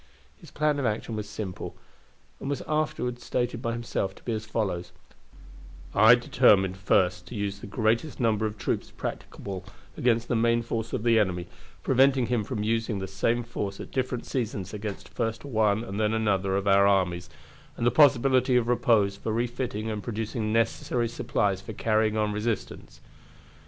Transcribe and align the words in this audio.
His 0.35 0.49
plan 0.49 0.79
of 0.79 0.85
action 0.87 1.15
was 1.15 1.29
simple, 1.29 1.75
and 2.39 2.49
was 2.49 2.63
afterward 2.67 3.19
stated 3.19 3.61
by 3.61 3.73
himself 3.73 4.15
to 4.15 4.23
be 4.23 4.31
as 4.33 4.47
follows: 4.47 4.91
"I 5.93 6.15
determined 6.15 6.77
first 6.77 7.27
to 7.27 7.35
use 7.35 7.59
the 7.59 7.67
greatest 7.67 8.19
number 8.19 8.47
of 8.47 8.57
troops 8.57 8.89
practicable 8.89 9.63
against 9.95 10.27
the 10.27 10.35
main 10.35 10.63
force 10.63 10.91
of 10.91 11.03
the 11.03 11.19
enemy, 11.19 11.45
preventing 11.83 12.25
him 12.25 12.43
from 12.43 12.63
using 12.63 12.97
the 12.97 13.07
same 13.07 13.43
force 13.43 13.79
at 13.79 13.91
different 13.91 14.25
seasons 14.25 14.73
against 14.73 15.07
first 15.07 15.45
one 15.45 15.83
and 15.83 15.99
then 15.99 16.15
another 16.15 16.55
of 16.57 16.67
our 16.67 16.87
armies, 16.87 17.29
and 17.77 17.85
the 17.85 17.91
possibility 17.91 18.55
of 18.55 18.67
repose 18.67 19.17
for 19.17 19.31
refitting 19.31 19.91
and 19.91 20.01
producing 20.01 20.51
necessary 20.51 21.07
supplies 21.07 21.61
for 21.61 21.73
carrying 21.73 22.17
on 22.17 22.31
resistance. 22.33 23.01